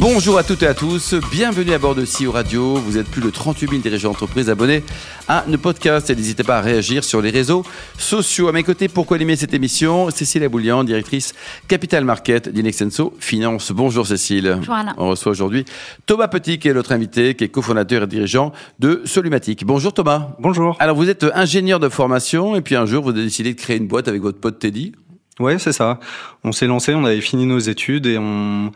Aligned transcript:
Bonjour 0.00 0.38
à 0.38 0.44
toutes 0.44 0.62
et 0.62 0.66
à 0.68 0.74
tous, 0.74 1.14
bienvenue 1.32 1.72
à 1.72 1.78
bord 1.78 1.96
de 1.96 2.04
CEO 2.04 2.30
Radio. 2.30 2.76
Vous 2.76 2.98
êtes 2.98 3.08
plus 3.08 3.20
de 3.20 3.30
38 3.30 3.68
000 3.68 3.82
dirigeants 3.82 4.10
d'entreprise 4.10 4.48
abonnés 4.48 4.84
à 5.26 5.44
nos 5.48 5.58
podcasts 5.58 6.08
et 6.08 6.14
n'hésitez 6.14 6.44
pas 6.44 6.58
à 6.58 6.60
réagir 6.60 7.02
sur 7.02 7.20
les 7.20 7.30
réseaux 7.30 7.64
sociaux. 7.98 8.46
À 8.46 8.52
mes 8.52 8.62
côtés, 8.62 8.86
pour 8.86 9.06
co-animer 9.06 9.34
cette 9.34 9.54
émission, 9.54 10.08
Cécile 10.10 10.44
Aboulian, 10.44 10.84
directrice 10.84 11.34
Capital 11.66 12.04
Market 12.04 12.48
d'Inexenso 12.48 13.12
Finance. 13.18 13.72
Bonjour 13.72 14.06
Cécile. 14.06 14.54
Bonjour 14.58 14.74
Alain. 14.74 14.94
On 14.98 15.08
reçoit 15.08 15.32
aujourd'hui 15.32 15.64
Thomas 16.06 16.28
Petit, 16.28 16.60
qui 16.60 16.68
est 16.68 16.74
notre 16.74 16.92
invité, 16.92 17.34
qui 17.34 17.42
est 17.42 17.48
cofondateur 17.48 18.04
et 18.04 18.06
dirigeant 18.06 18.52
de 18.78 19.02
Solumatic. 19.04 19.66
Bonjour 19.66 19.92
Thomas. 19.92 20.28
Bonjour. 20.38 20.76
Alors 20.78 20.94
vous 20.94 21.10
êtes 21.10 21.26
ingénieur 21.34 21.80
de 21.80 21.88
formation 21.88 22.54
et 22.54 22.60
puis 22.60 22.76
un 22.76 22.86
jour 22.86 23.02
vous 23.02 23.10
avez 23.10 23.24
décidé 23.24 23.52
de 23.52 23.58
créer 23.58 23.78
une 23.78 23.88
boîte 23.88 24.06
avec 24.06 24.22
votre 24.22 24.38
pote 24.38 24.60
Teddy. 24.60 24.92
Ouais, 25.40 25.58
c'est 25.58 25.72
ça. 25.72 25.98
On 26.44 26.52
s'est 26.52 26.66
lancé, 26.66 26.94
on 26.94 27.04
avait 27.04 27.20
fini 27.20 27.46
nos 27.46 27.58
études 27.58 28.06
et 28.06 28.16
on, 28.16 28.70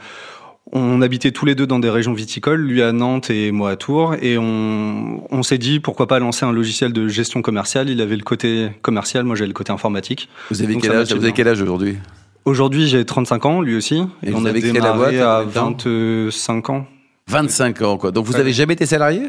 on 0.72 1.02
habitait 1.02 1.30
tous 1.32 1.44
les 1.46 1.54
deux 1.54 1.66
dans 1.66 1.78
des 1.78 1.90
régions 1.90 2.12
viticoles, 2.14 2.60
lui 2.62 2.82
à 2.82 2.92
Nantes 2.92 3.28
et 3.30 3.52
moi 3.52 3.70
à 3.70 3.76
Tours, 3.76 4.14
et 4.22 4.38
on, 4.38 5.22
on 5.30 5.42
s'est 5.42 5.58
dit 5.58 5.80
pourquoi 5.80 6.06
pas 6.06 6.18
lancer 6.18 6.45
un 6.46 6.52
logiciel 6.52 6.92
de 6.92 7.08
gestion 7.08 7.42
commerciale. 7.42 7.90
Il 7.90 8.00
avait 8.00 8.16
le 8.16 8.22
côté 8.24 8.70
commercial, 8.82 9.24
moi 9.24 9.36
j'avais 9.36 9.48
le 9.48 9.52
côté 9.54 9.72
informatique. 9.72 10.28
Vous 10.50 10.62
avez 10.62 10.72
Donc 10.74 10.82
quel 10.82 10.92
âge, 10.92 10.98
matchait 10.98 11.14
vous 11.14 11.20
avez 11.20 11.28
bien. 11.32 11.36
quel 11.36 11.48
âge 11.48 11.60
aujourd'hui? 11.62 11.96
Aujourd'hui 12.45 12.88
j'ai 12.88 13.04
35 13.04 13.46
ans, 13.46 13.60
lui 13.60 13.76
aussi, 13.76 14.02
Et 14.22 14.28
et, 14.28 14.30
vous 14.32 14.40
on 14.40 14.45
a 14.46 14.48
avez 14.50 14.60
créé 14.60 14.72
la 14.72 14.80
démarré 14.80 14.98
boîte? 14.98 15.14
à 15.26 15.36
à 15.38 15.45
combien 15.45 15.70
de 15.70 15.76
temps 15.76 15.84
25 16.30 16.70
ans. 16.70 16.86
25 17.28 17.82
ans 17.82 17.96
quoi. 17.98 18.10
Donc 18.10 18.24
vous 18.26 18.34
Ouais. 18.34 18.40
avez 18.40 18.52
jamais 18.52 18.73
été 18.74 18.86
salarié? 18.86 19.23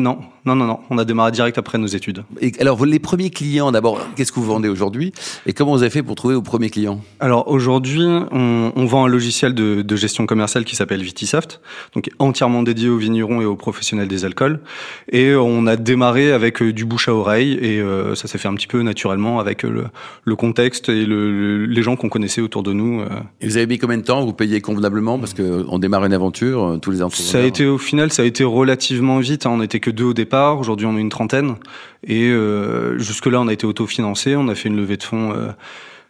Non, 0.00 0.18
non, 0.46 0.56
non, 0.56 0.64
non, 0.66 0.78
on 0.88 0.96
a 0.98 1.04
démarré 1.04 1.30
direct 1.32 1.58
après 1.58 1.76
nos 1.76 1.86
études. 1.86 2.24
Et 2.40 2.52
alors, 2.60 2.84
les 2.86 2.98
premiers 2.98 3.28
clients, 3.30 3.70
d'abord, 3.70 4.00
qu'est-ce 4.16 4.32
que 4.32 4.40
vous 4.40 4.46
vendez 4.46 4.68
aujourd'hui 4.68 5.12
Et 5.46 5.52
comment 5.52 5.72
vous 5.72 5.82
avez 5.82 5.90
fait 5.90 6.02
pour 6.02 6.14
trouver 6.14 6.34
vos 6.34 6.42
premiers 6.42 6.70
clients? 6.70 7.00
Alors 7.20 7.48
aujourd'hui, 7.48 8.06
on, 8.32 8.72
on 8.74 8.84
vend 8.86 9.04
un 9.04 9.08
logiciel 9.08 9.54
de, 9.54 9.82
de 9.82 9.96
gestion 9.96 10.24
commerciale 10.26 10.64
qui 10.64 10.76
s'appelle 10.76 11.02
Vitisoft, 11.02 11.60
donc 11.94 12.08
entièrement 12.18 12.62
dédié 12.62 12.88
aux 12.88 12.96
vignerons 12.96 13.42
et 13.42 13.44
aux 13.44 13.56
professionnels 13.56 14.08
des 14.08 14.24
alcools. 14.24 14.60
Et 15.12 15.34
on 15.34 15.66
a 15.66 15.76
démarré 15.76 16.32
avec 16.32 16.62
euh, 16.62 16.72
du 16.72 16.84
bouche 16.86 17.08
à 17.08 17.14
oreille 17.14 17.58
et 17.60 17.80
euh, 17.80 18.14
ça 18.14 18.26
s'est 18.26 18.38
fait 18.38 18.48
un 18.48 18.54
petit 18.54 18.66
peu 18.66 18.80
naturellement 18.82 19.40
avec 19.40 19.64
euh, 19.64 19.70
le, 19.70 19.84
le 20.24 20.36
contexte 20.36 20.88
et 20.88 21.04
le, 21.04 21.30
le- 21.30 21.66
les 21.66 21.82
gens 21.82 21.96
qu'on 21.96 22.08
connaissait 22.08 22.40
autour 22.40 22.62
de 22.62 22.72
nous. 22.72 23.00
euh. 23.00 23.08
Et 23.42 23.46
vous 23.48 23.56
avez 23.58 23.66
mis 23.66 23.78
combien 23.78 23.98
de 23.98 24.02
temps 24.02 24.24
Vous 24.24 24.32
payez 24.32 24.60
convenablement? 24.62 25.18
Parce 25.18 25.34
qu'on 25.34 25.78
démarre 25.78 26.04
une 26.06 26.14
aventure, 26.14 26.64
euh, 26.64 26.76
tous 26.78 26.90
les 26.90 26.98
Ça 26.98 27.02
a 27.04 27.06
entrepreneurs. 27.06 27.46
été 27.46 27.66
au 27.66 27.76
final, 27.78 28.10
ça 28.12 28.22
a 28.22 28.24
été 28.24 28.44
relativement 28.44 29.18
vite. 29.18 29.44
hein. 29.44 29.50
On 29.50 29.58
n'était 29.58 29.80
que 29.80 29.89
deux 29.92 30.04
au 30.04 30.14
départ. 30.14 30.58
Aujourd'hui, 30.58 30.86
on 30.86 30.96
est 30.96 31.00
une 31.00 31.08
trentaine. 31.10 31.56
Et 32.06 32.28
euh, 32.30 32.98
jusque-là, 32.98 33.40
on 33.40 33.48
a 33.48 33.52
été 33.52 33.66
autofinancé. 33.66 34.36
On 34.36 34.48
a 34.48 34.54
fait 34.54 34.68
une 34.68 34.76
levée 34.76 34.96
de 34.96 35.02
fonds 35.02 35.32
euh, 35.32 35.48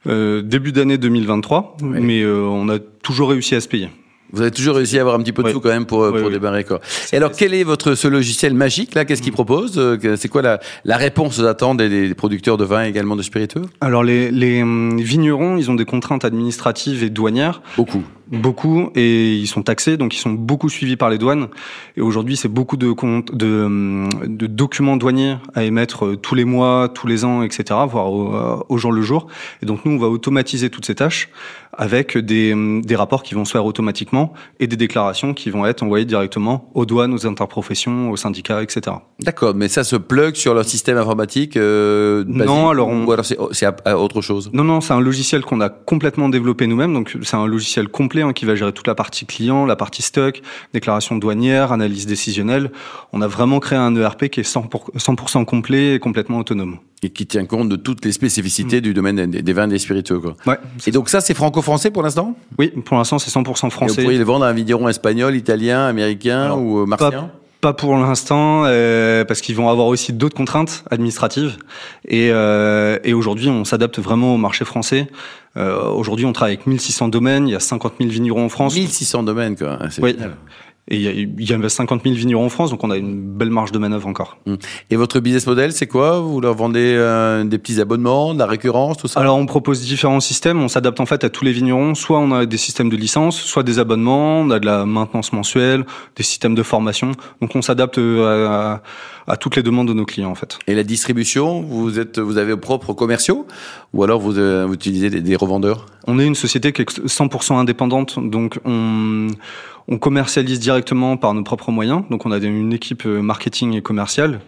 euh, 0.09 0.42
début 0.42 0.72
d'année 0.72 0.98
2023, 0.98 1.77
Oui. 1.83 1.98
mais 2.00 2.25
on 2.27 2.69
a 2.69 2.78
toujours 2.78 3.31
réussi 3.31 3.55
à 3.55 3.61
se 3.61 3.69
payer. 3.69 3.89
Vous 4.33 4.42
avez 4.42 4.53
toujours 4.53 4.77
réussi 4.77 4.97
à 4.97 5.00
avoir 5.00 5.17
un 5.17 5.19
petit 5.22 5.33
peu 5.33 5.42
de 5.42 5.48
Ouais. 5.48 5.53
sous 5.53 5.59
quand 5.61 5.70
même 5.70 5.87
pour, 5.87 5.98
Ouais, 5.98 6.11
pour 6.12 6.28
ouais. 6.28 6.31
démarrer. 6.31 6.62
Quoi. 6.62 6.81
Et 7.12 7.17
alors, 7.17 7.33
quel 7.33 7.53
est 7.53 7.64
votre 7.64 7.97
ce 7.97 8.06
logiciel 8.06 8.55
magique 8.55 8.95
là? 8.95 9.05
Qu'est-ce 9.05 9.22
qu'il 9.22 9.33
propose? 9.33 9.77
Euh, 9.77 9.97
que- 9.97 10.15
C'est 10.15 10.28
quoi 10.28 10.41
la, 10.41 10.61
la 10.84 10.97
réponse 10.97 11.41
aux 11.41 11.44
attentes 11.47 11.78
des, 11.78 11.89
des 12.09 12.15
producteurs 12.15 12.56
de 12.56 12.65
vin 12.65 12.84
et 12.84 12.89
également 12.89 13.17
de 13.17 13.22
spiritueux? 13.22 13.62
Alors 13.81 14.05
les, 14.05 14.31
les 14.31 14.62
hum, 14.62 15.00
vignerons, 15.00 15.56
ils 15.56 15.69
ont 15.69 15.75
des 15.75 15.84
contraintes 15.84 16.25
administratives 16.25 17.03
et 17.03 17.11
douanières, 17.11 17.61
Beaucoup. 17.77 18.05
Beaucoup, 18.31 18.91
et 18.95 19.34
ils 19.34 19.47
sont 19.47 19.62
taxés, 19.62 19.97
donc 19.97 20.14
ils 20.14 20.19
sont 20.20 20.31
beaucoup 20.33 20.69
suivis 20.69 20.97
par 20.97 21.11
les 21.11 21.19
douanes. 21.19 21.48
Et 21.97 22.00
aujourd'hui, 22.00 22.37
c'est 22.37 22.48
beaucoup 22.48 22.77
de, 22.77 22.92
comptes, 22.92 23.34
de, 23.34 24.06
de 24.27 24.47
documents 24.47 24.97
douaniers 24.97 25.37
à 25.55 25.64
émettre 25.64 26.06
euh, 26.06 26.17
tous 26.17 26.34
les 26.34 26.45
mois, 26.45 26.89
tous 26.95 27.06
les 27.06 27.25
ans, 27.25 27.42
etc., 27.42 27.64
voire 27.89 28.12
au, 28.12 28.34
euh, 28.34 28.56
au 28.69 28.78
jour 28.78 28.92
le 28.92 29.03
jour. 29.03 29.27
Et 29.62 29.67
donc 29.67 29.84
nous, 29.84 29.92
on 29.92 29.98
va 29.98 30.09
automatiser 30.09 30.70
toutes 30.70 30.87
ces 30.87 30.95
tâches 30.95 31.28
avec 31.77 32.19
des, 32.19 32.53
hum, 32.53 32.83
des 32.84 32.97
rapports 32.97 33.22
qui 33.22 33.34
vont 33.34 33.45
se 33.45 33.53
faire 33.53 33.65
automatiquement 33.65 34.32
et 34.59 34.66
des 34.66 34.76
déclarations 34.76 35.34
qui 35.34 35.50
vont 35.50 35.66
être 35.66 35.82
envoyées 35.82 36.05
directement 36.05 36.71
aux 36.75 36.84
douanes, 36.84 37.15
aux 37.15 37.26
interprofessions, 37.26 38.10
aux 38.10 38.16
syndicats, 38.16 38.62
etc. 38.62 38.97
D'accord, 39.22 39.55
mais 39.55 39.69
ça 39.69 39.84
se 39.84 39.97
plug 39.97 40.34
sur 40.34 40.55
leur 40.55 40.65
système 40.65 40.97
informatique 40.99 41.56
euh, 41.56 42.25
Non, 42.26 42.71
alors 42.71 42.88
on- 42.88 43.05
Ou 43.06 43.12
alors 43.12 43.25
c'est 43.25 43.38
autre 43.38 44.21
chose? 44.21 44.50
Non, 44.53 44.65
non, 44.65 44.81
c'est 44.81 44.93
un 44.93 45.00
logiciel 45.00 45.43
qu'on 45.43 45.60
a 45.60 45.69
complètement 45.69 46.28
développé 46.28 46.66
nous-mêmes. 46.66 46.93
Donc, 46.93 47.16
c'est 47.22 47.37
un 47.37 47.47
logiciel 47.47 47.88
complet 47.88 48.19
hein, 48.22 48.32
qui 48.32 48.44
va 48.44 48.54
gérer 48.54 48.72
toute 48.72 48.86
la 48.86 48.94
partie 48.94 49.26
client, 49.26 49.66
la 49.66 49.76
partie 49.76 50.03
stock, 50.03 50.41
déclaration 50.72 51.16
douanière, 51.16 51.72
analyse 51.72 52.06
décisionnelle. 52.06 52.70
On 53.12 53.22
a 53.22 53.26
vraiment 53.26 53.60
créé 53.60 53.78
un 53.78 53.94
ERP 53.97 54.28
qui 54.28 54.41
est 54.41 54.42
100%, 54.44 54.69
pour- 54.69 54.91
100% 54.97 55.44
complet 55.44 55.94
et 55.94 55.98
complètement 55.98 56.38
autonome. 56.38 56.78
et 57.03 57.08
qui 57.08 57.26
tient 57.26 57.47
compte 57.47 57.70
de 57.70 57.76
toutes 57.76 58.04
les 58.04 58.12
spécificités 58.12 58.82
du 58.82 58.92
domaine 58.92 59.31
des, 59.31 59.41
des 59.41 59.53
vins 59.54 59.64
et 59.64 59.70
des 59.70 59.78
spiritueux. 59.78 60.20
Quoi. 60.20 60.36
Ouais. 60.47 60.58
Et 60.86 60.91
donc 60.91 61.08
ça, 61.08 61.22
c'est 61.22 61.32
franco-français 61.32 61.91
pour 61.91 62.03
l'instant? 62.03 62.36
Oui, 62.58 62.69
pour 62.84 62.98
l'instant, 62.98 63.19
c'est 63.19 63.31
100% 63.31 63.41
Et 63.41 63.69
Vous 63.69 63.70
français. 63.70 64.03
pourriez 64.03 64.19
le 64.19 64.25
vendre 64.25 64.44
à 64.44 64.48
un 64.48 64.52
vigneron 64.52 64.87
espagnol, 64.87 65.34
italien, 65.34 65.87
américain 65.87 66.42
Alors, 66.42 66.60
ou 66.62 66.78
euh, 66.81 66.84
martien? 66.87 67.31
Pas 67.60 67.75
pour 67.75 67.94
l'instant, 67.97 68.62
euh, 68.65 69.25
parce 69.26 69.43
qu'ils 69.43 69.54
vont 69.54 69.69
avoir 69.69 69.87
aussi 69.88 70.15
d'autres 70.15 70.37
contraintes 70.37 70.82
administratives. 70.91 71.59
Et, 72.09 72.31
euh, 72.32 72.98
et 73.04 73.12
aujourd'hui, 73.12 73.48
on 73.50 73.65
s'adapte 73.66 73.98
vraiment 73.98 74.34
au 74.34 74.38
marché 74.38 74.65
français. 74.65 75.09
Euh, 75.59 75.91
aujourd'hui, 75.91 76.25
on 76.25 76.32
travaille 76.32 76.54
avec 76.54 76.66
1600 76.66 77.09
domaines. 77.09 77.49
Il 77.49 77.53
y 77.53 77.56
a 77.56 77.60
50 77.60 77.94
000 77.99 78.10
vignerons 78.10 78.47
en 78.47 78.49
France. 78.49 78.75
1600 78.75 79.25
domaines, 79.25 79.56
quoi. 79.56 79.78
C'est 79.91 80.03
Oui. 80.03 80.12
génial. 80.12 80.37
Et 80.91 80.97
il 80.97 81.41
y, 81.41 81.51
y 81.51 81.53
a 81.53 81.69
50 81.69 82.03
000 82.03 82.17
vignerons 82.17 82.47
en 82.47 82.49
France, 82.49 82.71
donc 82.71 82.83
on 82.83 82.91
a 82.91 82.97
une 82.97 83.21
belle 83.21 83.51
marge 83.51 83.71
de 83.71 83.78
manœuvre 83.78 84.09
encore. 84.09 84.39
Et 84.91 84.97
votre 84.97 85.21
business 85.21 85.47
model, 85.47 85.73
c'est 85.73 85.87
quoi? 85.87 86.19
Vous 86.19 86.41
leur 86.41 86.55
vendez 86.55 86.95
euh, 86.97 87.45
des 87.45 87.59
petits 87.59 87.81
abonnements, 87.81 88.34
de 88.34 88.39
la 88.41 88.47
récurrence, 88.47 88.99
tout 88.99 89.06
ça? 89.06 89.21
Alors 89.21 89.37
on 89.37 89.47
propose 89.47 89.81
différents 89.81 90.21
systèmes, 90.21 90.61
on 90.61 90.69
s'adapte 90.69 90.99
en 90.99 91.06
fait 91.06 91.23
à 91.23 91.31
tous 91.31 91.45
les 91.45 91.53
vignerons. 91.53 91.95
Soit 91.95 92.19
on 92.19 92.33
a 92.33 92.47
des 92.47 92.56
systèmes 92.56 92.89
de 92.89 92.97
licence, 92.97 93.41
soit 93.41 93.62
des 93.62 93.79
abonnements, 93.79 94.41
on 94.41 94.50
a 94.50 94.59
de 94.59 94.67
la 94.67 94.84
maintenance 94.84 95.33
mensuelle, 95.33 95.84
des 96.17 96.23
systèmes 96.23 96.55
de 96.55 96.62
formation. 96.62 97.12
Donc 97.41 97.55
on 97.55 97.62
s'adapte 97.62 97.99
euh, 97.99 98.49
à, 98.49 98.83
à 99.29 99.37
toutes 99.37 99.56
les 99.56 99.62
demandes 99.62 99.89
de 99.89 99.95
nos 99.95 100.05
clients 100.05 100.31
en 100.31 100.34
fait. 100.34 100.59
Et 100.67 100.75
la 100.75 100.83
distribution, 100.83 101.61
vous 101.61 101.99
êtes, 101.99 102.19
vous 102.19 102.37
avez 102.37 102.53
vos 102.53 102.59
propres 102.59 102.93
commerciaux? 102.93 103.47
Ou 103.93 104.03
alors 104.03 104.21
vous, 104.21 104.39
euh, 104.39 104.67
vous 104.67 104.75
utilisez 104.75 105.11
des, 105.11 105.21
des 105.21 105.37
revendeurs? 105.37 105.87
On 106.06 106.19
est 106.19 106.27
une 106.27 106.34
société 106.34 106.73
qui 106.73 106.83
est 106.83 107.06
100% 107.06 107.55
indépendante, 107.55 108.19
donc 108.19 108.59
on, 108.65 109.29
on 109.91 109.99
commercialise 109.99 110.61
directement 110.61 111.17
par 111.17 111.34
nos 111.34 111.43
propres 111.43 111.73
moyens. 111.73 112.03
Donc 112.11 112.25
on 112.25 112.31
a 112.33 112.39
une 112.39 112.73
équipe 112.73 113.05
euh, 113.06 113.21
marketing 113.21 113.75
et 113.75 113.83
commerciale. 113.83 114.41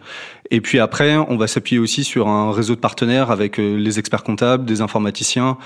Et 0.51 0.61
puis 0.61 0.79
après, 0.79 1.17
on 1.17 1.37
va 1.37 1.47
s'appuyer 1.47 1.81
aussi 1.81 2.05
sur 2.05 2.29
un 2.29 2.53
réseau 2.53 2.75
de 2.75 2.81
partenaires 2.81 3.31
avec 3.31 3.59
euh, 3.59 3.77
les 3.77 3.99
experts 3.99 4.23
comptables, 4.23 4.65
des 4.67 4.83
informaticiens, 4.83 5.57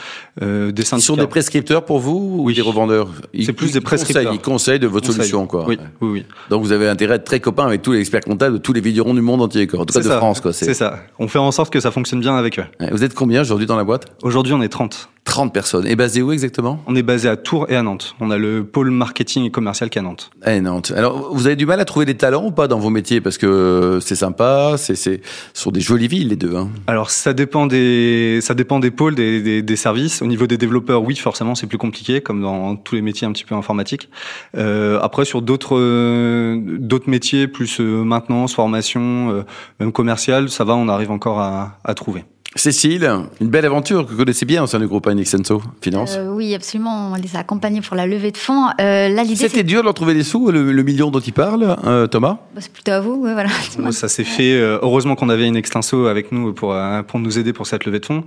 euh, 0.43 0.71
des 0.73 0.83
Ils 0.83 0.87
syndicats. 0.87 1.07
sont 1.07 1.17
des 1.17 1.27
prescripteurs 1.27 1.85
pour 1.85 1.99
vous 1.99 2.37
ou 2.39 2.45
Oui. 2.47 2.55
des 2.55 2.63
revendeurs? 2.63 3.09
C'est 3.45 3.53
plus 3.53 3.73
des 3.73 3.81
prescripteurs. 3.81 4.23
conseillent, 4.25 4.39
Ils 4.39 4.43
conseillent 4.43 4.79
de 4.79 4.87
votre 4.87 5.07
Conseil. 5.09 5.19
solution, 5.23 5.47
quoi. 5.47 5.67
Oui, 5.69 5.79
oui, 6.01 6.09
oui. 6.11 6.25
Donc 6.51 6.63
vous 6.63 6.73
avez 6.73 6.89
intérêt 6.89 7.15
à 7.15 7.17
être 7.17 7.25
très 7.25 7.41
copain 7.41 7.67
avec 7.67 7.83
tous 7.83 7.93
les 7.93 8.01
experts 8.01 8.21
comptables 8.23 8.55
de 8.55 8.59
tous 8.59 8.73
les 8.73 8.81
vignerons 8.81 9.13
du 9.13 9.21
monde 9.23 9.43
entier, 9.43 9.67
quoi. 9.67 9.81
En 9.81 9.85
tout 9.85 9.93
cas 9.93 10.01
de 10.01 10.05
ça. 10.05 10.19
France, 10.19 10.41
quoi. 10.41 10.53
C'est 10.53 10.73
ça. 10.75 11.01
On 11.19 11.27
fait 11.29 11.39
en 11.41 11.51
sorte 11.51 11.73
que 11.73 11.81
ça 11.81 11.91
fonctionne 11.91 12.21
bien 12.21 12.37
avec 12.37 12.59
eux. 12.59 12.65
Vous 12.93 13.03
êtes 13.05 13.15
combien 13.15 13.41
aujourd'hui 13.43 13.67
dans 13.67 13.77
la 13.77 13.85
boîte? 13.85 14.07
Aujourd'hui, 14.23 14.53
on 14.55 14.63
est 14.63 14.69
30. 14.69 15.09
30 15.27 15.53
personnes. 15.53 15.87
Et 15.87 15.97
basé 15.97 16.23
où 16.23 16.33
exactement? 16.33 16.81
On 16.87 16.95
est 16.97 17.03
basé 17.03 17.29
à 17.29 17.37
Tours 17.37 17.67
et 17.69 17.77
à 17.77 17.83
Nantes. 17.83 18.15
On 18.21 18.31
a 18.31 18.39
le 18.39 18.65
pôle 18.65 18.91
marketing 18.91 19.45
et 19.45 19.51
commercial 19.51 19.91
qu'à 19.91 20.01
Nantes. 20.01 20.31
Eh 20.47 20.61
Nantes. 20.61 20.93
Alors, 20.97 21.35
vous 21.35 21.47
avez 21.47 21.57
du 21.57 21.67
mal 21.67 21.81
à 21.81 21.85
trouver 21.85 22.07
des 22.07 22.15
talents 22.17 22.47
ou 22.47 22.53
pas 22.53 22.69
dans 22.69 22.79
vos 22.79 22.91
métiers? 22.91 23.21
Parce 23.21 23.37
que 23.37 23.99
c'est 24.01 24.15
sympa, 24.15 24.77
c'est, 24.79 24.95
c'est, 24.95 25.21
ce 25.53 25.63
sont 25.63 25.73
des 25.73 25.81
jolies 25.81 26.09
villes, 26.09 26.29
les 26.29 26.37
deux. 26.37 26.55
Hein. 26.57 26.71
Alors, 26.87 27.11
ça 27.11 27.35
dépend 27.35 27.67
des, 27.67 28.39
ça 28.41 28.55
dépend 28.55 28.79
des 28.79 28.91
pôles, 28.91 29.17
des, 29.17 29.43
des, 29.43 29.63
des 29.63 29.77
services. 29.77 30.23
Au 30.23 30.27
niveau 30.27 30.47
des 30.47 30.57
développeurs, 30.57 31.03
oui, 31.03 31.17
forcément, 31.17 31.55
c'est 31.55 31.67
plus 31.67 31.79
compliqué, 31.79 32.21
comme 32.21 32.41
dans 32.41 32.77
tous 32.77 32.95
les 32.95 33.03
métiers 33.03 33.27
un 33.27 33.33
petit 33.33 33.45
peu 33.45 33.57
informatiques. 33.57 34.09
Euh, 34.57 35.01
après, 35.03 35.25
sur 35.25 35.43
d'autres, 35.43 35.77
euh, 35.77 36.61
d'autres 36.79 37.11
métiers, 37.11 37.49
plus 37.49 37.81
euh, 37.81 38.05
maintenance, 38.05 38.55
formation, 38.55 39.31
euh, 39.31 39.43
même 39.81 39.93
commercial, 39.93 40.49
ça 40.51 40.65
va, 40.65 40.77
on 40.77 40.89
arrive 40.89 41.11
encore 41.11 41.41
à, 41.41 41.79
à 41.85 41.95
trouver. 41.95 42.25
Cécile, 42.57 43.11
une 43.41 43.49
belle 43.49 43.67
aventure 43.67 44.07
que 44.07 44.11
vous 44.13 44.17
connaissez 44.17 44.47
bien 44.47 44.63
au 44.63 44.67
sein 44.67 44.79
du 44.79 44.87
groupe 44.87 45.07
Inexenso 45.11 45.63
Finance. 45.83 46.17
Euh, 46.19 46.31
oui, 46.33 46.55
absolument. 46.55 47.13
On 47.13 47.15
les 47.15 47.37
a 47.37 47.41
accompagnés 47.41 47.81
pour 47.83 47.97
la 47.97 48.07
levée 48.07 48.31
de 48.33 48.37
fonds. 48.39 48.67
Euh, 48.81 49.09
là, 49.09 49.23
l'idée, 49.23 49.37
C'était 49.37 49.63
dur 49.63 49.81
de 49.81 49.85
leur 49.85 49.95
trouver 49.95 50.15
des 50.15 50.23
sous, 50.25 50.51
le, 50.51 50.73
le 50.73 50.83
million 50.83 51.11
dont 51.11 51.21
il 51.21 51.33
parle, 51.33 51.77
euh, 51.85 52.07
Thomas 52.07 52.39
Bah, 52.55 52.61
c'est 52.61 52.73
plutôt 52.73 52.93
à 52.93 53.01
vous. 53.01 53.15
ouais, 53.23 53.35
voilà. 53.35 53.51
Ça 53.93 54.09
s'est 54.09 54.25
fait. 54.25 54.55
euh, 54.55 54.79
heureusement 54.83 55.17
qu'on 55.17 55.29
avait 55.29 55.47
une 55.47 55.57
extenso 55.57 56.07
avec 56.07 56.33
nous 56.33 56.53
pour 56.55 56.73
euh, 56.73 57.03
pour 57.03 57.21
nous 57.21 57.39
aider 57.39 57.53
pour 57.53 57.67
cette 57.67 57.85
levée 57.85 58.01
de 58.01 58.07
fonds. 58.07 58.25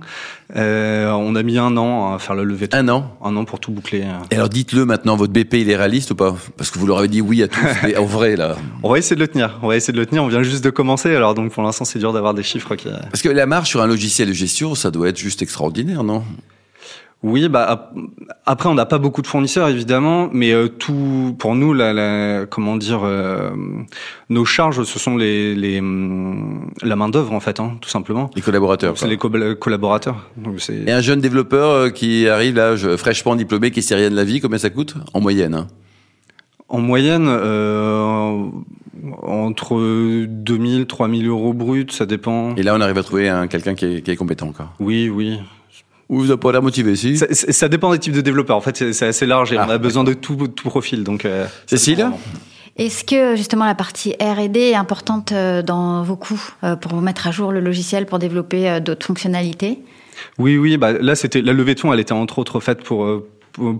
Euh, 0.56 1.10
on 1.10 1.34
a 1.34 1.42
mis 1.42 1.58
un 1.58 1.76
an 1.76 2.14
à 2.14 2.18
faire 2.18 2.34
la 2.36 2.44
levée 2.44 2.66
de 2.68 2.74
fonds. 2.74 2.80
Un 2.80 2.88
an. 2.88 3.16
Un 3.24 3.36
an 3.36 3.44
pour 3.44 3.58
tout 3.58 3.72
boucler. 3.72 4.04
Et 4.30 4.34
alors 4.36 4.48
dites-le 4.48 4.84
maintenant, 4.84 5.16
votre 5.16 5.32
BP, 5.32 5.54
il 5.54 5.70
est 5.70 5.76
réaliste 5.76 6.12
ou 6.12 6.14
pas? 6.14 6.34
Parce 6.56 6.70
que 6.70 6.78
vous 6.78 6.86
leur 6.86 6.98
avez 6.98 7.08
dit 7.08 7.20
oui 7.20 7.42
à 7.42 7.48
tous, 7.48 7.60
mais 7.82 7.96
en 7.96 8.04
vrai, 8.04 8.36
là. 8.36 8.56
On 8.82 8.90
va 8.90 8.98
essayer 8.98 9.16
de 9.16 9.20
le 9.20 9.28
tenir. 9.28 9.58
On 9.62 9.68
va 9.68 9.76
essayer 9.76 9.92
de 9.92 9.98
le 9.98 10.06
tenir. 10.06 10.22
On 10.22 10.28
vient 10.28 10.42
juste 10.42 10.62
de 10.64 10.70
commencer. 10.70 11.14
Alors 11.14 11.34
donc 11.34 11.50
pour 11.52 11.62
l'instant, 11.64 11.84
c'est 11.84 11.98
dur 11.98 12.12
d'avoir 12.12 12.34
des 12.34 12.42
chiffres 12.44 12.76
qui. 12.76 12.88
Parce 13.10 13.22
que 13.22 13.28
la 13.28 13.46
marge 13.46 13.68
sur 13.68 13.82
un 13.82 13.86
logiciel 13.86 14.19
de 14.26 14.32
gestion, 14.32 14.74
ça 14.74 14.90
doit 14.90 15.08
être 15.08 15.18
juste 15.18 15.42
extraordinaire, 15.42 16.04
non? 16.04 16.22
Oui, 17.22 17.50
bah 17.50 17.92
après 18.46 18.70
on 18.70 18.74
n'a 18.74 18.86
pas 18.86 18.96
beaucoup 18.96 19.20
de 19.20 19.26
fournisseurs 19.26 19.68
évidemment, 19.68 20.30
mais 20.32 20.52
euh, 20.52 20.68
tout 20.68 21.36
pour 21.38 21.54
nous 21.54 21.74
la, 21.74 21.92
la 21.92 22.46
comment 22.46 22.78
dire 22.78 23.00
euh, 23.04 23.50
nos 24.30 24.46
charges 24.46 24.84
ce 24.84 24.98
sont 24.98 25.18
les, 25.18 25.54
les 25.54 25.80
hum, 25.80 26.70
la 26.80 26.96
main 26.96 27.10
d'œuvre 27.10 27.34
en 27.34 27.40
fait 27.40 27.60
hein, 27.60 27.76
tout 27.82 27.90
simplement. 27.90 28.30
Les 28.36 28.40
collaborateurs. 28.40 28.96
C'est 28.96 29.06
les 29.06 29.18
co 29.18 29.30
collaborateurs. 29.58 30.30
Donc 30.38 30.66
Et 30.70 30.90
un 30.90 31.02
jeune 31.02 31.20
développeur 31.20 31.70
euh, 31.70 31.90
qui 31.90 32.26
arrive 32.26 32.54
là 32.54 32.74
fraîchement 32.96 33.36
diplômé 33.36 33.70
qui 33.70 33.82
sait 33.82 33.96
rien 33.96 34.08
de 34.08 34.16
la 34.16 34.24
vie, 34.24 34.40
combien 34.40 34.56
ça 34.56 34.70
coûte? 34.70 34.94
En 35.12 35.20
moyenne 35.20 35.54
hein 35.54 35.66
En 36.70 36.80
moyenne. 36.80 37.26
Euh, 37.28 38.46
entre 39.22 40.26
2000, 40.26 40.86
3000 40.86 41.26
euros 41.28 41.52
brut, 41.52 41.92
ça 41.92 42.06
dépend. 42.06 42.54
Et 42.56 42.62
là, 42.62 42.74
on 42.74 42.80
arrive 42.80 42.98
à 42.98 43.02
trouver 43.02 43.28
un, 43.28 43.46
quelqu'un 43.46 43.74
qui 43.74 43.86
est, 43.86 44.02
qui 44.02 44.10
est 44.10 44.16
compétent 44.16 44.48
encore. 44.48 44.72
Oui, 44.80 45.08
oui. 45.08 45.38
Ou 46.08 46.18
vous 46.18 46.26
n'avez 46.26 46.40
pas 46.40 46.50
l'air 46.50 46.62
motivé, 46.62 46.96
si 46.96 47.16
ça, 47.16 47.26
ça, 47.30 47.68
dépend 47.68 47.92
des 47.92 47.98
types 48.00 48.12
de 48.12 48.20
développeurs. 48.20 48.56
En 48.56 48.60
fait, 48.60 48.92
c'est 48.92 49.06
assez 49.06 49.26
large 49.26 49.52
et 49.52 49.58
ah, 49.58 49.66
on 49.68 49.70
a 49.70 49.78
besoin 49.78 50.02
de 50.02 50.12
tout, 50.12 50.48
tout 50.48 50.68
profil. 50.68 51.04
Donc, 51.04 51.24
euh, 51.24 51.46
Cécile 51.66 52.10
est-ce 52.76 53.04
que 53.04 53.36
justement 53.36 53.66
la 53.66 53.74
partie 53.74 54.14
R&D 54.20 54.58
est 54.58 54.74
importante 54.74 55.32
euh, 55.32 55.60
dans 55.60 56.02
vos 56.02 56.16
coûts 56.16 56.40
euh, 56.64 56.76
pour 56.76 56.92
vous 56.92 57.02
mettre 57.02 57.26
à 57.26 57.30
jour 57.30 57.52
le 57.52 57.60
logiciel 57.60 58.06
pour 58.06 58.18
développer 58.18 58.80
d'autres 58.80 59.04
fonctionnalités? 59.04 59.80
Oui, 60.38 60.56
oui. 60.56 60.78
Bah, 60.78 60.92
là, 60.92 61.14
c'était 61.14 61.42
la 61.42 61.52
levée 61.52 61.74
de 61.74 61.80
fonds. 61.80 61.92
Elle 61.92 62.00
était 62.00 62.12
entre 62.12 62.38
autres 62.38 62.58
faite 62.60 62.82
pour 62.82 63.22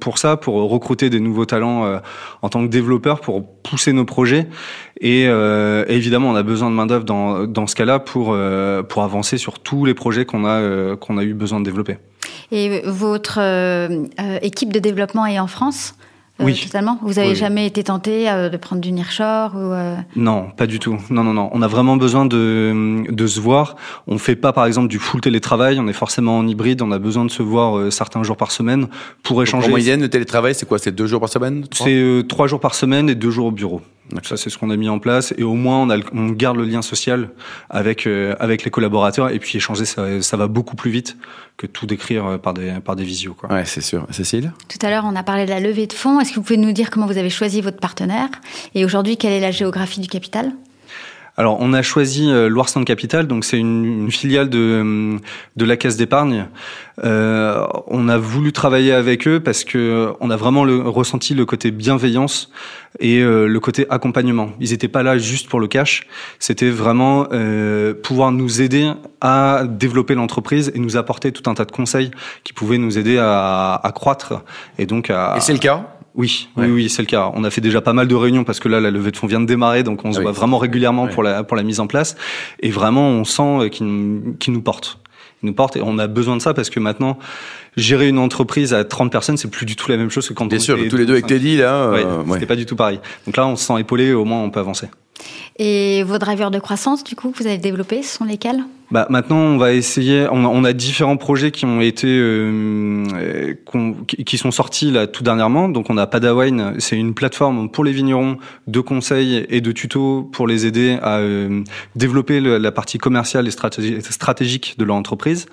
pour 0.00 0.18
ça, 0.18 0.36
pour 0.36 0.54
recruter 0.70 1.10
des 1.10 1.20
nouveaux 1.20 1.44
talents 1.44 1.84
euh, 1.84 1.98
en 2.42 2.48
tant 2.48 2.62
que 2.62 2.70
développeur, 2.70 3.20
pour 3.20 3.44
pousser 3.46 3.92
nos 3.92 4.04
projets. 4.04 4.46
Et 5.00 5.26
euh, 5.28 5.84
évidemment, 5.88 6.30
on 6.30 6.34
a 6.34 6.42
besoin 6.42 6.70
de 6.70 6.74
main 6.74 6.86
d'œuvre 6.86 7.04
dans, 7.04 7.66
ce 7.66 7.74
cas-là 7.74 7.98
pour 7.98 8.32
euh, 8.32 8.82
pour 8.82 9.02
avancer 9.02 9.38
sur 9.38 9.58
tous 9.58 9.84
les 9.84 9.94
projets 9.94 10.24
qu'on 10.24 10.44
a 10.44 10.96
qu'on 10.96 11.18
a 11.18 11.24
eu 11.24 11.34
besoin 11.34 11.60
de 11.60 11.64
développer. 11.64 11.98
Et 12.52 12.82
votre 12.84 13.38
équipe 14.42 14.72
de 14.72 14.78
développement 14.78 15.26
est 15.26 15.38
en 15.38 15.46
France? 15.46 15.94
Oui. 16.44 16.60
totalement 16.62 16.98
Vous 17.02 17.18
avez 17.18 17.34
jamais 17.34 17.66
été 17.66 17.84
tenté 17.84 18.28
euh, 18.30 18.48
de 18.48 18.56
prendre 18.56 18.82
du 18.82 18.92
nearshore 18.92 19.54
ou 19.54 19.72
euh 19.72 19.96
Non, 20.16 20.50
pas 20.56 20.66
du 20.66 20.78
tout. 20.78 20.98
Non, 21.10 21.24
non, 21.24 21.32
non. 21.34 21.50
On 21.52 21.62
a 21.62 21.68
vraiment 21.68 21.96
besoin 21.96 22.26
de, 22.26 23.04
de 23.08 23.26
se 23.26 23.40
voir. 23.40 23.76
On 24.06 24.18
fait 24.18 24.36
pas, 24.36 24.52
par 24.52 24.66
exemple, 24.66 24.88
du 24.88 24.98
full 24.98 25.20
télétravail. 25.20 25.78
On 25.80 25.88
est 25.88 25.92
forcément 25.92 26.38
en 26.38 26.46
hybride. 26.46 26.82
On 26.82 26.92
a 26.92 26.98
besoin 26.98 27.24
de 27.24 27.30
se 27.30 27.42
voir 27.42 27.92
certains 27.92 28.22
jours 28.22 28.36
par 28.36 28.50
semaine 28.50 28.88
pour 29.22 29.42
échanger. 29.42 29.66
en 29.66 29.70
moyenne, 29.70 30.00
le 30.00 30.08
télétravail, 30.08 30.54
c'est 30.54 30.66
quoi? 30.66 30.78
C'est 30.78 30.92
deux 30.92 31.06
jours 31.06 31.20
par 31.20 31.28
semaine 31.28 31.64
C'est 31.72 32.22
trois 32.28 32.46
jours 32.46 32.60
par 32.60 32.74
semaine 32.74 33.08
et 33.08 33.14
deux 33.14 33.30
jours 33.30 33.46
au 33.46 33.50
bureau. 33.52 33.80
Ça, 34.22 34.36
c'est 34.36 34.50
ce 34.50 34.58
qu'on 34.58 34.70
a 34.70 34.76
mis 34.76 34.88
en 34.88 34.98
place. 34.98 35.34
Et 35.38 35.42
au 35.42 35.54
moins, 35.54 35.78
on, 35.82 35.90
a, 35.90 35.98
on 36.12 36.28
garde 36.30 36.56
le 36.56 36.64
lien 36.64 36.82
social 36.82 37.30
avec, 37.68 38.06
avec 38.38 38.64
les 38.64 38.70
collaborateurs. 38.70 39.30
Et 39.30 39.38
puis, 39.38 39.56
échanger, 39.56 39.84
ça, 39.84 40.22
ça 40.22 40.36
va 40.36 40.48
beaucoup 40.48 40.76
plus 40.76 40.90
vite 40.90 41.16
que 41.56 41.66
tout 41.66 41.86
décrire 41.86 42.38
par 42.40 42.54
des, 42.54 42.74
par 42.84 42.96
des 42.96 43.04
visios. 43.04 43.34
Quoi. 43.34 43.52
Ouais, 43.52 43.64
c'est 43.64 43.80
sûr. 43.80 44.06
Cécile? 44.10 44.52
Tout 44.68 44.84
à 44.84 44.90
l'heure, 44.90 45.04
on 45.06 45.14
a 45.16 45.22
parlé 45.22 45.44
de 45.44 45.50
la 45.50 45.60
levée 45.60 45.86
de 45.86 45.92
fonds. 45.92 46.20
Est-ce 46.20 46.30
que 46.30 46.36
vous 46.36 46.42
pouvez 46.42 46.56
nous 46.56 46.72
dire 46.72 46.90
comment 46.90 47.06
vous 47.06 47.18
avez 47.18 47.30
choisi 47.30 47.60
votre 47.60 47.78
partenaire? 47.78 48.28
Et 48.74 48.84
aujourd'hui, 48.84 49.16
quelle 49.16 49.32
est 49.32 49.40
la 49.40 49.50
géographie 49.50 50.00
du 50.00 50.08
capital? 50.08 50.52
Alors, 51.40 51.56
on 51.58 51.72
a 51.72 51.80
choisi 51.80 52.30
euh, 52.30 52.50
Loire-Sainte 52.50 52.84
Capital, 52.84 53.26
donc 53.26 53.46
c'est 53.46 53.56
une, 53.56 54.10
filiale 54.10 54.50
de, 54.50 54.58
euh, 54.58 55.16
de 55.56 55.64
la 55.64 55.78
Caisse 55.78 55.96
d'épargne. 55.96 56.48
Euh, 57.02 57.66
on 57.86 58.10
a 58.10 58.18
voulu 58.18 58.52
travailler 58.52 58.92
avec 58.92 59.26
eux 59.26 59.40
parce 59.40 59.64
que 59.64 60.12
on 60.20 60.28
a 60.28 60.36
vraiment 60.36 60.64
le, 60.64 60.80
ressenti 60.80 61.32
le 61.32 61.46
côté 61.46 61.70
bienveillance 61.70 62.50
et 62.98 63.20
euh, 63.20 63.46
le 63.46 63.58
côté 63.58 63.86
accompagnement. 63.88 64.50
Ils 64.60 64.72
n'étaient 64.72 64.86
pas 64.86 65.02
là 65.02 65.16
juste 65.16 65.48
pour 65.48 65.60
le 65.60 65.66
cash, 65.66 66.06
c'était 66.38 66.68
vraiment 66.68 67.26
euh, 67.32 67.94
pouvoir 67.94 68.32
nous 68.32 68.60
aider 68.60 68.92
à 69.22 69.62
développer 69.66 70.14
l'entreprise 70.14 70.70
et 70.74 70.78
nous 70.78 70.98
apporter 70.98 71.32
tout 71.32 71.48
un 71.48 71.54
tas 71.54 71.64
de 71.64 71.72
conseils 71.72 72.10
qui 72.44 72.52
pouvaient 72.52 72.76
nous 72.76 72.98
aider 72.98 73.16
à, 73.16 73.80
à 73.82 73.92
croître 73.92 74.42
et 74.76 74.84
donc 74.84 75.08
à. 75.08 75.36
Et 75.38 75.40
c'est 75.40 75.54
le 75.54 75.58
cas? 75.58 75.86
Oui, 76.14 76.48
oui, 76.56 76.66
oui, 76.66 76.88
c'est 76.88 77.02
le 77.02 77.06
cas. 77.06 77.30
On 77.34 77.44
a 77.44 77.50
fait 77.50 77.60
déjà 77.60 77.80
pas 77.80 77.92
mal 77.92 78.08
de 78.08 78.14
réunions 78.14 78.44
parce 78.44 78.58
que 78.60 78.68
là, 78.68 78.80
la 78.80 78.90
levée 78.90 79.10
de 79.10 79.16
fonds 79.16 79.26
vient 79.26 79.40
de 79.40 79.46
démarrer, 79.46 79.82
donc 79.82 80.04
on 80.04 80.12
se 80.12 80.18
ah 80.18 80.22
voit 80.22 80.32
vraiment 80.32 80.58
régulièrement 80.58 81.06
pour 81.06 81.22
la 81.22 81.44
pour 81.44 81.56
la 81.56 81.62
mise 81.62 81.80
en 81.80 81.86
place. 81.86 82.16
Et 82.60 82.70
vraiment, 82.70 83.08
on 83.08 83.24
sent 83.24 83.70
qu'il 83.70 83.86
nous 83.86 84.62
porte. 84.62 84.98
Il 85.42 85.46
nous 85.46 85.54
porte 85.54 85.76
et 85.76 85.80
on 85.82 85.98
a 85.98 86.06
besoin 86.06 86.36
de 86.36 86.42
ça 86.42 86.52
parce 86.52 86.68
que 86.68 86.80
maintenant, 86.80 87.18
gérer 87.76 88.08
une 88.08 88.18
entreprise 88.18 88.74
à 88.74 88.84
30 88.84 89.10
personnes, 89.10 89.36
c'est 89.36 89.48
plus 89.48 89.64
du 89.64 89.76
tout 89.76 89.90
la 89.90 89.96
même 89.96 90.10
chose 90.10 90.28
que 90.28 90.34
quand 90.34 90.46
Bien 90.46 90.58
on 90.58 90.60
sûr, 90.60 90.76
tous 90.88 90.96
les 90.96 91.06
deux 91.06 91.14
avec 91.14 91.26
Teddy 91.26 91.56
là. 91.56 91.90
Ouais, 91.90 92.04
euh, 92.04 92.22
c'était 92.32 92.46
pas 92.46 92.56
du 92.56 92.66
tout 92.66 92.76
pareil. 92.76 93.00
Donc 93.26 93.36
là, 93.36 93.46
on 93.46 93.56
se 93.56 93.64
sent 93.64 93.80
épaulé, 93.80 94.12
au 94.12 94.24
moins 94.24 94.42
on 94.42 94.50
peut 94.50 94.60
avancer. 94.60 94.88
Et 95.58 96.02
vos 96.02 96.18
drivers 96.18 96.50
de 96.50 96.58
croissance, 96.58 97.04
du 97.04 97.14
coup, 97.14 97.30
que 97.30 97.38
vous 97.38 97.46
avez 97.46 97.58
développés, 97.58 98.02
ce 98.02 98.16
sont 98.16 98.24
lesquels? 98.24 98.64
Bah, 98.90 99.06
maintenant, 99.08 99.38
on 99.38 99.56
va 99.56 99.72
essayer. 99.72 100.26
On 100.30 100.44
a, 100.44 100.48
on 100.48 100.64
a 100.64 100.72
différents 100.72 101.16
projets 101.16 101.50
qui 101.52 101.64
ont 101.64 101.80
été, 101.80 102.08
euh, 102.08 103.54
qui 104.26 104.38
sont 104.38 104.50
sortis 104.50 104.90
là 104.90 105.06
tout 105.06 105.22
dernièrement. 105.22 105.68
Donc, 105.68 105.90
on 105.90 105.96
a 105.96 106.06
Padawine, 106.06 106.74
c'est 106.78 106.96
une 106.96 107.14
plateforme 107.14 107.70
pour 107.70 107.84
les 107.84 107.92
vignerons 107.92 108.38
de 108.66 108.80
conseils 108.80 109.46
et 109.48 109.60
de 109.60 109.72
tutos 109.72 110.24
pour 110.32 110.46
les 110.48 110.66
aider 110.66 110.98
à 111.02 111.18
euh, 111.18 111.62
développer 111.94 112.40
la 112.40 112.72
partie 112.72 112.98
commerciale 112.98 113.46
et 113.46 114.00
stratégique 114.00 114.74
de 114.78 114.84
leur 114.84 114.96
entreprise. 114.96 115.46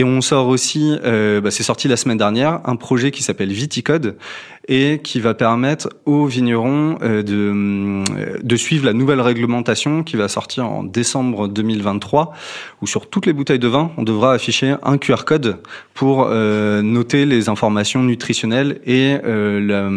Et 0.00 0.04
on 0.04 0.20
sort 0.20 0.46
aussi, 0.46 0.96
euh, 1.04 1.40
bah, 1.40 1.50
c'est 1.50 1.64
sorti 1.64 1.88
la 1.88 1.96
semaine 1.96 2.18
dernière, 2.18 2.60
un 2.64 2.76
projet 2.76 3.10
qui 3.10 3.24
s'appelle 3.24 3.50
Viticode 3.50 4.16
et 4.68 5.00
qui 5.02 5.18
va 5.18 5.34
permettre 5.34 5.88
aux 6.06 6.26
vignerons 6.26 6.98
euh, 7.02 7.24
de, 7.24 8.04
euh, 8.16 8.38
de 8.40 8.56
suivre 8.56 8.84
la 8.84 8.92
nouvelle 8.92 9.20
réglementation 9.20 10.04
qui 10.04 10.16
va 10.16 10.28
sortir 10.28 10.66
en 10.66 10.84
décembre 10.84 11.48
2023, 11.48 12.32
où 12.80 12.86
sur 12.86 13.10
toutes 13.10 13.26
les 13.26 13.32
bouteilles 13.32 13.58
de 13.58 13.66
vin, 13.66 13.90
on 13.96 14.04
devra 14.04 14.34
afficher 14.34 14.76
un 14.84 14.98
QR 14.98 15.24
code 15.26 15.58
pour 15.94 16.28
euh, 16.30 16.80
noter 16.80 17.26
les 17.26 17.48
informations 17.48 18.04
nutritionnelles 18.04 18.80
et 18.86 19.16
la, 19.24 19.90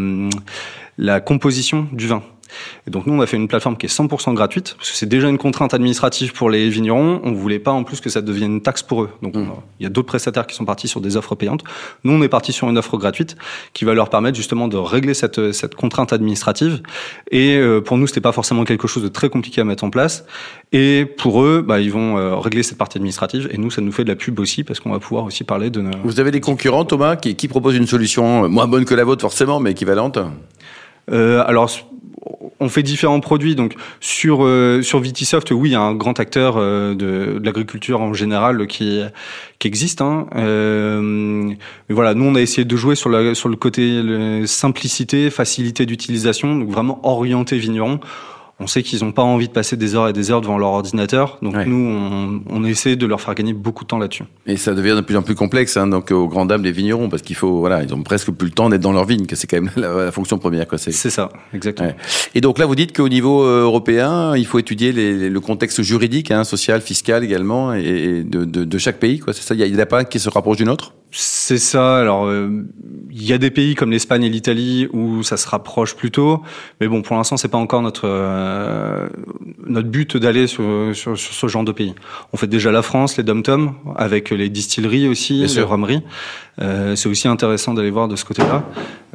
la 0.98 1.20
composition 1.20 1.88
du 1.92 2.08
vin. 2.08 2.24
Et 2.88 2.92
donc 2.92 3.06
nous, 3.08 3.14
on 3.14 3.22
a 3.22 3.28
fait 3.28 3.38
une 3.38 3.48
plateforme 3.48 3.78
qui 3.78 3.86
est 3.86 3.90
100% 3.90 4.34
gratuite, 4.34 4.76
parce 4.78 4.92
que 4.92 4.98
c'est 4.98 5.06
déjà 5.06 5.30
une 5.30 5.38
contrainte 5.38 5.74
administrative 5.74 6.34
pour 6.34 6.50
les 6.50 6.70
vignerons. 6.70 7.22
On 7.24 7.34
voulait 7.34 7.60
pas 7.60 7.72
en 7.72 7.84
plus 7.84 8.02
que 8.02 8.10
ça 8.10 8.22
devienne 8.22 8.54
une 8.54 8.62
taxe 8.62 8.84
pour 8.84 9.04
eux. 9.04 9.10
Donc 9.22 9.36
mmh. 9.36 9.48
il 9.80 9.84
y 9.84 9.86
a 9.86 9.90
d'autres 9.90 10.08
prestataires 10.08 10.48
qui 10.48 10.56
sont 10.56 10.66
partis 10.66 10.88
sur 10.88 11.02
des 11.02 11.18
offres 11.18 11.36
payantes. 11.36 11.64
Nous, 12.04 12.14
on 12.14 12.22
est 12.22 12.30
parti 12.30 12.54
sur 12.54 12.70
une 12.70 12.78
offre 12.78 12.98
gratuite 12.98 13.36
qui 13.74 13.86
va 13.86 13.94
leur 13.94 14.10
permettre 14.10 14.38
justement 14.38 14.68
de 14.68 14.78
régler 14.78 15.14
cette, 15.14 15.52
cette 15.52 15.76
contrainte 15.76 16.14
administrative. 16.14 16.82
Et 17.32 17.56
euh, 17.58 17.82
pour 17.82 17.98
nous, 17.98 18.08
c'était 18.08 18.22
pas 18.22 18.32
forcément 18.32 18.64
quelque 18.64 18.88
chose 18.88 19.04
de 19.04 19.08
très 19.08 19.30
compliqué 19.30 19.62
à 19.62 19.64
mettre 19.64 19.84
en 19.84 19.90
place. 19.90 20.26
Et 20.72 21.06
pour 21.06 21.44
eux, 21.44 21.64
bah, 21.66 21.80
ils 21.80 21.92
vont 21.92 22.18
euh, 22.18 22.36
régler 22.36 22.64
cette 22.64 22.78
partie 22.78 22.98
administrative. 22.98 23.50
Et 23.52 23.58
nous, 23.58 23.72
ça 23.72 23.82
nous 23.82 23.92
fait 23.92 24.04
de 24.04 24.10
la 24.10 24.16
pub 24.16 24.40
aussi, 24.40 24.64
parce 24.64 24.80
qu'on 24.80 24.92
va 24.92 25.00
pouvoir 25.00 25.26
aussi 25.26 25.44
parler 25.44 25.70
de... 25.70 25.82
Nos... 25.82 25.92
Vous 26.04 26.20
avez 26.20 26.32
des 26.32 26.42
concurrents, 26.42 26.86
Thomas, 26.86 27.16
qui, 27.16 27.36
qui 27.36 27.48
proposent 27.48 27.76
une 27.76 27.88
solution 27.88 28.48
moins 28.50 28.68
bonne 28.68 28.86
que 28.86 28.96
la 28.96 29.04
vôtre 29.04 29.22
forcément, 29.22 29.60
mais 29.60 29.72
équivalente? 29.72 30.20
Euh, 31.12 31.44
alors 31.46 31.70
on 32.62 32.70
fait 32.70 32.84
différents 32.84 33.20
produits. 33.20 33.56
Donc 33.56 33.76
sur 34.00 34.46
euh, 34.46 34.82
sur 34.82 35.00
Vitisoft, 35.00 35.52
oui, 35.52 35.70
il 35.70 35.72
y 35.74 35.76
a 35.76 35.82
un 35.82 35.96
grand 35.96 36.20
acteur 36.20 36.56
euh, 36.58 36.94
de, 36.94 37.40
de 37.40 37.46
l'agriculture 37.46 38.00
en 38.00 38.14
général 38.14 38.68
qui 38.68 39.02
qui 39.60 39.68
existe. 39.68 40.02
Hein. 40.02 40.28
Euh, 40.36 41.02
mais 41.02 41.58
voilà, 41.96 42.14
nous 42.14 42.26
on 42.26 42.36
a 42.36 42.42
essayé 42.42 42.64
de 42.64 42.76
jouer 42.76 42.96
sur 42.96 43.10
la 43.10 43.36
sur 43.36 43.50
le 43.50 43.58
côté 43.58 44.02
simplicité, 44.46 45.30
facilité 45.30 45.86
d'utilisation, 45.86 46.56
donc 46.56 46.70
vraiment 46.70 47.00
orienté 47.04 47.58
vigneron 47.58 48.00
on 48.62 48.68
sait 48.68 48.84
qu'ils 48.84 49.04
n'ont 49.04 49.12
pas 49.12 49.24
envie 49.24 49.48
de 49.48 49.54
passer 49.54 49.76
des 49.76 49.96
heures 49.96 50.08
et 50.08 50.14
des 50.14 50.32
heures 50.32 50.42
devant 50.42 50.58
leur 50.58 50.70
ordinateur. 50.70 51.40
Donc 51.42 51.56
nous, 51.66 52.42
on, 52.50 52.64
essaie 52.64 52.96
de 52.96 53.08
leur 53.08 53.20
faire 53.20 53.34
gagner 53.34 53.54
beaucoup 53.54 53.84
de 53.84 53.88
temps 53.88 53.98
là-dessus. 53.98 54.24
Et 54.46 54.56
ça 54.56 54.74
devient 54.74 54.94
de 54.96 55.02
plus 55.02 55.18
en 55.18 55.24
plus 55.24 55.36
complexe, 55.36 55.76
hein, 55.78 55.88
donc 55.88 56.12
aux 56.12 56.28
grandes 56.28 56.50
dames 56.50 56.62
des 56.62 56.72
vignerons, 56.72 57.10
parce 57.10 57.24
qu'il 57.24 57.36
faut, 57.36 57.60
voilà, 57.60 57.84
ils 57.84 57.94
ont 57.94 58.04
presque 58.04 58.32
plus 58.32 58.48
le 58.48 58.54
temps 58.54 58.70
d'être 58.70 58.82
dans 58.82 58.94
leur 58.94 59.06
vigne, 59.06 59.26
que 59.26 59.36
c'est 59.36 59.48
quand 59.48 59.60
même 59.60 59.72
la, 59.76 60.12
fonction 60.12 60.38
première. 60.38 60.68
C'est 60.78 60.92
ça, 60.92 61.30
exactement. 61.54 61.94
Et 62.36 62.42
donc 62.42 62.60
là, 62.60 62.66
vous 62.66 62.76
dites 62.76 62.96
qu'au 62.96 63.10
niveau 63.10 63.44
euh, 63.44 63.64
européen, 63.64 64.36
il 64.38 64.46
faut 64.46 64.60
étudier 64.60 64.92
le 64.94 65.40
contexte 65.40 65.82
juridique, 65.82 66.32
hein, 66.32 66.44
social, 66.44 66.82
fiscal 66.82 67.24
également, 67.24 67.74
et, 67.74 68.24
de, 68.24 68.78
chaque 68.78 69.00
pays, 69.00 69.20
quoi. 69.20 69.34
C'est 69.34 69.42
ça? 69.42 69.56
Il 69.56 69.74
n'y 69.74 69.82
a, 69.82 69.86
pas 69.86 70.00
un 70.00 70.04
qui 70.04 70.20
se 70.20 70.30
rapproche 70.30 70.58
d'une 70.58 70.70
autre. 70.70 70.94
C'est 71.14 71.58
ça. 71.58 71.98
Alors, 71.98 72.26
euh, 72.26 72.50
il 73.12 73.24
y 73.24 73.34
a 73.34 73.38
des 73.38 73.52
pays 73.52 73.76
comme 73.76 73.92
l'Espagne 73.92 74.24
et 74.24 74.30
l'Italie 74.30 74.88
où 74.94 75.24
ça 75.24 75.36
se 75.36 75.48
rapproche 75.48 75.96
plutôt, 75.96 76.42
mais 76.80 76.88
bon, 76.88 77.02
pour 77.02 77.18
l'instant, 77.18 77.36
c'est 77.36 77.50
pas 77.50 77.58
encore 77.58 77.82
notre 77.82 78.08
euh, 78.08 79.08
notre 79.66 79.90
but 79.90 80.16
d'aller 80.16 80.48
sur, 80.48 80.64
sur, 80.94 81.18
sur, 81.18 81.34
ce 81.34 81.48
genre 81.48 81.66
de 81.66 81.74
pays. 81.74 81.94
On 82.32 82.38
fait 82.38 82.48
déjà 82.48 82.72
la 82.72 82.82
France, 82.82 83.18
les 83.18 83.24
dom-tom, 83.24 83.74
avec 83.98 84.30
les 84.30 84.48
distilleries 84.48 85.10
aussi, 85.10 85.46
les 85.46 85.62
romeries. 85.62 86.02
Euh, 86.62 86.96
c'est 86.96 87.08
aussi 87.08 87.28
intéressant 87.28 87.74
d'aller 87.74 87.90
voir 87.92 88.08
de 88.08 88.16
ce 88.16 88.26
côté-là. 88.26 88.64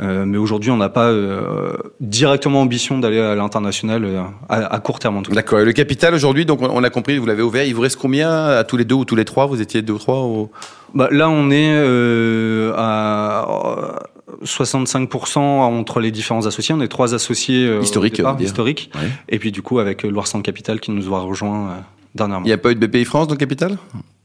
Euh, 0.01 0.25
mais 0.25 0.39
aujourd'hui, 0.39 0.71
on 0.71 0.77
n'a 0.77 0.89
pas 0.89 1.09
euh, 1.11 1.73
directement 2.01 2.63
ambition 2.63 2.99
d'aller 2.99 3.21
à 3.21 3.35
l'international 3.35 4.07
à, 4.49 4.75
à, 4.75 4.81
court 4.81 4.99
terme 4.99 5.19
en 5.19 5.23
tout 5.23 5.31
cas. 5.31 5.37
D'accord. 5.37 5.61
Le 5.61 5.73
capital 5.73 6.15
aujourd'hui, 6.15 6.47
donc 6.47 6.61
on, 6.63 6.83
a 6.83 6.91
compris, 6.91 7.19
vous 7.19 7.27
l'avez 7.27 7.43
ouvert. 7.43 7.65
Il 7.65 7.75
vous 7.75 7.83
reste 7.83 7.97
combien 7.97 8.47
à 8.47 8.65
tous 8.65 8.77
les 8.77 8.85
deux 8.85 8.95
ou 8.95 9.05
tous 9.05 9.17
les 9.17 9.25
trois? 9.25 9.47
Vous 9.47 9.61
étiez 9.61 9.83
deux 9.83 9.95
ou 9.95 9.99
trois 9.99 10.25
ou... 10.25 10.51
bah, 10.95 11.09
Là, 11.11 11.29
on 11.29 11.51
est 11.51 11.86
euh, 11.87 12.73
à 12.77 14.03
65% 14.45 15.39
entre 15.39 16.01
les 16.01 16.11
différents 16.11 16.47
associés. 16.47 16.75
On 16.75 16.81
est 16.81 16.89
trois 16.89 17.15
associés 17.15 17.67
euh, 17.67 17.81
historiques. 17.81 18.23
Historiques. 18.41 18.91
Et 19.29 19.39
puis 19.39 19.53
du 19.53 19.63
coup, 19.63 19.79
avec 19.79 20.03
Loire 20.03 20.27
Centre 20.27 20.45
Capital 20.45 20.81
qui 20.81 20.91
nous 20.91 21.15
a 21.15 21.21
rejoint 21.21 21.85
dernièrement. 22.15 22.45
Il 22.45 22.49
n'y 22.49 22.55
a 22.55 22.59
pas 22.59 22.73
eu 22.73 22.75
de 22.75 22.87
BPI 22.87 23.05
France 23.05 23.29
dans 23.29 23.35
le 23.35 23.39
capital? 23.39 23.79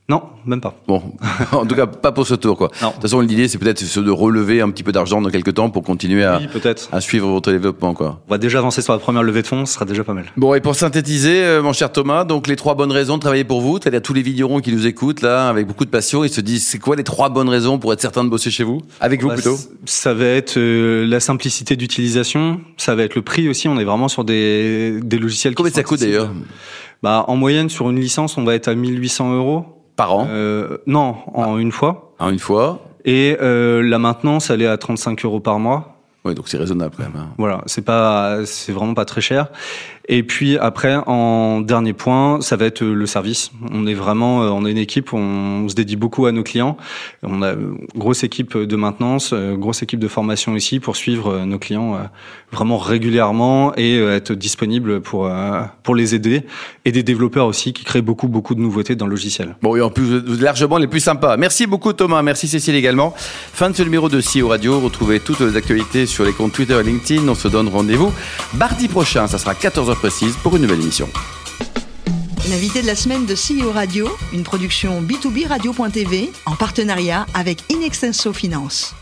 Non, 0.10 0.24
même 0.46 0.60
pas. 0.60 0.75
Bon, 0.88 1.01
en 1.53 1.65
tout 1.65 1.75
cas, 1.75 1.86
pas 1.88 2.12
pour 2.12 2.27
ce 2.27 2.34
tour, 2.36 2.58
quoi. 2.58 2.70
Non. 2.81 2.89
De 2.89 2.93
toute 2.93 3.03
façon, 3.03 3.22
l'idée, 3.22 3.48
c'est 3.48 3.58
peut-être 3.58 3.81
de 4.00 4.12
relever 4.12 4.60
un 4.60 4.70
petit 4.70 4.84
peu 4.84 4.91
d'argent 4.91 5.22
dans 5.22 5.29
quelques 5.29 5.53
temps 5.53 5.70
pour 5.70 5.84
continuer 5.84 6.25
à, 6.25 6.39
Oui, 6.39 6.48
à 6.91 7.00
suivre 7.00 7.29
votre 7.29 7.50
développement, 7.51 7.93
quoi. 7.93 8.20
On 8.27 8.31
va 8.31 8.38
déjà 8.38 8.60
avancer 8.60 8.81
sur 8.81 8.91
la 8.91 9.00
première 9.00 9.24
levée 9.24 9.41
de 9.41 9.48
fonds, 9.48 9.65
ce 9.65 9.74
sera 9.74 9.86
déjà 9.86 10.03
pas 10.03 10.13
mal. 10.13 10.25
Bon, 10.36 10.53
et 10.53 10.60
pour 10.60 10.75
synthétiser, 10.75 11.43
euh, 11.43 11.62
mon 11.62 11.72
cher 11.72 11.93
Thomas, 11.93 12.25
donc 12.25 12.48
les 12.48 12.58
trois 12.58 12.75
bonnes 12.75 12.91
raisons 12.91 13.15
de 13.15 13.22
travailler 13.22 13.46
pour 13.46 13.62
vous, 13.62 13.77
c'est-à-dire 13.81 14.01
tous 14.01 14.13
les 14.13 14.22
vignerons 14.22 14.60
qui 14.60 14.74
nous 14.74 14.86
écoutent, 14.86 15.22
là, 15.22 15.48
avec 15.48 15.65
beaucoup 15.65 15.86
de 15.86 15.89
passion, 15.89 16.25
ils 16.25 16.29
se 16.29 16.41
disent, 16.41 16.67
c'est 16.67 16.79
quoi 16.79 16.98
les 16.98 17.05
trois 17.05 17.29
bonnes 17.29 17.50
raisons 17.50 17.79
pour 17.79 17.93
être 17.93 18.01
certain 18.01 18.25
de 18.25 18.29
bosser 18.29 18.51
chez 18.51 18.63
vous? 18.65 18.81
Avec 19.00 19.22
vous, 19.22 19.29
Bah, 19.29 19.36
plutôt 19.36 19.55
Ça 19.86 20.13
va 20.13 20.25
être 20.25 20.58
euh, 20.58 21.05
la 21.08 21.22
simplicité 21.22 21.77
d'utilisation, 21.77 22.60
ça 22.75 22.96
va 22.96 23.03
être 23.03 23.15
le 23.15 23.22
prix 23.22 23.48
aussi. 23.48 23.70
On 23.70 23.77
est 23.79 23.86
vraiment 23.86 24.10
sur 24.10 24.25
des, 24.25 25.00
des 25.01 25.17
logiciels. 25.20 25.53
qui 25.53 25.58
Combien 25.58 25.72
ça 25.72 25.84
coûte, 25.84 26.01
d'ailleurs 26.01 26.31
Bah, 27.01 27.24
en 27.29 27.38
moyenne, 27.38 27.70
sur 27.70 27.89
une 27.89 28.00
licence, 28.00 28.38
on 28.38 28.43
va 28.43 28.55
être 28.55 28.67
à 28.67 28.75
1800 28.75 29.36
euros. 29.36 29.77
Par 30.01 30.15
an 30.15 30.27
Euh, 30.31 30.79
non, 30.88 31.15
en 31.36 31.60
une 31.60 31.72
fois. 31.72 32.13
En 32.17 32.29
une 32.29 32.39
fois 32.39 32.79
Et 33.05 33.38
euh, 33.39 33.84
la 33.84 34.00
maintenance, 34.00 34.50
elle 34.50 34.63
est 34.63 34.67
à 34.67 34.77
35 34.77 35.24
euros 35.25 35.39
par 35.39 35.60
mois. 35.60 35.96
Oui, 36.25 36.34
donc 36.34 36.48
c'est 36.50 36.58
raisonnable, 36.58 36.96
quand 36.98 37.03
même. 37.03 37.15
hein. 37.15 37.29
Voilà, 37.38 37.62
c'est 37.67 37.84
pas, 37.86 38.46
c'est 38.46 38.72
vraiment 38.72 38.96
pas 38.96 39.05
très 39.05 39.22
cher. 39.22 39.48
Et 40.08 40.24
puis 40.24 40.58
après, 40.58 40.96
en 41.08 41.62
dernier 41.62 41.93
point, 41.93 42.41
ça 42.41 42.55
va 42.55 42.65
être 42.65 42.84
le 42.84 43.05
service. 43.05 43.51
On 43.72 43.86
est 43.88 43.93
vraiment, 43.93 44.43
euh, 44.43 44.50
on 44.50 44.65
est 44.65 44.72
une 44.72 44.77
équipe, 44.77 45.13
on, 45.13 45.67
se 45.70 45.75
dédie 45.75 45.96
beaucoup 45.96 46.25
à 46.25 46.31
nos 46.31 46.43
clients. 46.43 46.77
On 47.24 47.41
a 47.41 47.53
une 47.53 47.77
grosse 47.96 48.24
équipe 48.24 48.58
de 48.58 48.75
maintenance, 48.75 49.31
euh, 49.34 49.55
grosse 49.55 49.84
équipe 49.84 50.00
de 50.00 50.08
formation 50.08 50.55
ici 50.55 50.79
pour 50.79 50.96
suivre 50.96 51.34
euh, 51.34 51.46
nos 51.46 51.60
clients 51.60 51.96
euh, 51.96 52.03
vraiment 52.51 52.77
régulièrement 52.77 53.74
et 53.75 53.98
euh, 53.98 54.15
être 54.15 54.34
disponible 54.34 55.01
pour 55.01 55.25
euh, 55.25 55.62
pour 55.84 55.96
les 55.96 56.15
aider. 56.15 56.43
Et 56.86 56.91
des 56.91 57.03
développeurs 57.03 57.48
aussi 57.48 57.74
qui 57.74 57.84
créent 57.84 58.01
beaucoup 58.01 58.27
beaucoup 58.27 58.55
de 58.55 58.60
nouveautés 58.60 58.96
dans 58.96 59.05
le 59.05 59.12
logiciel. 59.12 59.55
Bon, 59.62 59.75
et 59.75 59.81
en 59.81 59.89
plus, 59.89 60.22
largement 60.39 60.77
les 60.77 60.88
plus 60.88 61.00
sympas. 61.00 61.38
Merci 61.38 61.67
beaucoup, 61.67 61.93
Thomas. 61.93 62.22
Merci, 62.22 62.48
Cécile, 62.48 62.75
également. 62.75 63.13
Fin 63.15 63.70
de 63.70 63.75
ce 63.75 63.84
numéro 63.84 64.10
de 64.10 64.20
CEO 64.20 64.50
Radio. 64.50 64.79
Retrouvez 64.79 65.20
toutes 65.20 65.39
les 65.39 65.55
actualités 65.55 66.05
sur 66.05 66.25
les 66.25 66.34
comptes 66.34 66.53
Twitter 66.53 66.77
et 66.79 66.84
LinkedIn. 66.84 67.27
On 67.27 67.36
se 67.36 67.48
donne 67.48 67.70
rendez-vous 67.70 68.12
mardi 68.55 68.88
prochain. 68.88 69.27
Ça 69.27 69.38
sera 69.38 69.55
14h 69.91 69.95
précise 69.95 70.36
pour 70.38 70.55
une 70.55 70.63
nouvelle 70.63 70.81
émission. 70.81 71.10
L'invité 72.50 72.81
de 72.81 72.88
la 72.88 72.95
semaine 72.95 73.25
de 73.25 73.36
CEO 73.36 73.71
Radio, 73.71 74.10
une 74.33 74.43
production 74.43 75.01
B2B 75.01 75.48
Radio.tv 75.48 76.31
en 76.45 76.55
partenariat 76.55 77.25
avec 77.33 77.63
Inextenso 77.69 78.33
Finance. 78.33 78.95